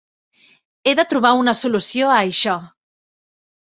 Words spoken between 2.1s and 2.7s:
això!